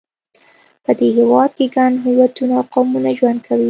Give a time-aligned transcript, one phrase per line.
[0.83, 3.59] په دې هېواد کې ګڼ هویتونه او قومونه ژوند کوي.